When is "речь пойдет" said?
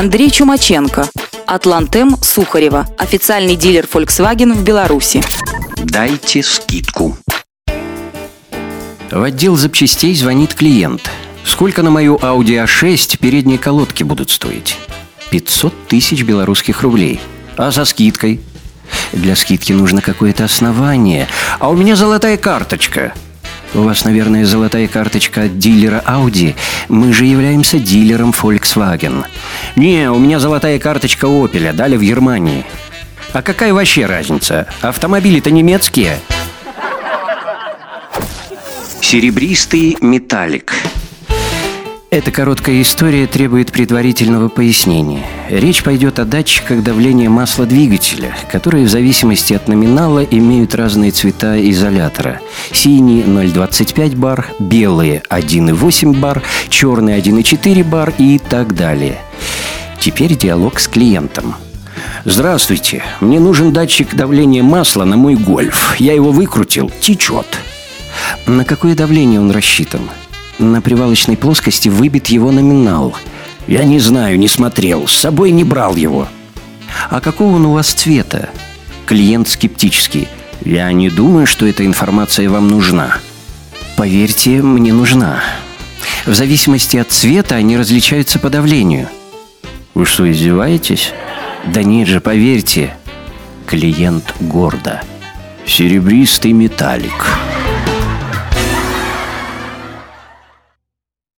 45.48-46.18